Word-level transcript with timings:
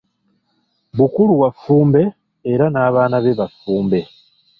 Bukulu 0.97 1.33
wa 1.41 1.49
Ffumbe 1.53 2.01
era 2.51 2.65
n'abaana 2.69 3.17
be 3.23 3.31
ba 3.39 3.47
ffumbe. 3.53 3.99